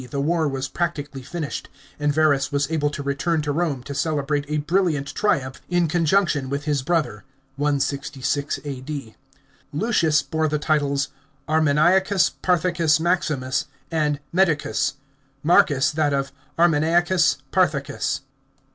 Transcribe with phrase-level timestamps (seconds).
[0.09, 1.69] the war was practically finished,
[1.99, 6.49] and Verus was able to return to Rome to celebrate a brilliant triumph, in conjunction
[6.49, 7.23] with his brother
[7.57, 9.15] (166 A.D.).
[9.71, 11.09] Lucius bore the titles
[11.47, 14.95] Armeniacus P'irthicus MaximuK, and Medicus;
[15.43, 18.21] Marcus that of Armeniacus Parthicus.